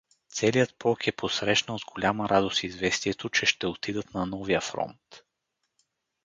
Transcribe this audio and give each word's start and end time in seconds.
Целият 0.29 0.75
полк 0.75 1.07
е 1.07 1.11
посрещнал 1.11 1.79
с 1.79 1.85
голяма 1.85 2.29
радост 2.29 2.63
известието, 2.63 3.29
че 3.29 3.45
ще 3.45 3.67
отидат 3.67 4.13
на 4.13 4.25
новия 4.25 4.61
фронт. 4.61 5.23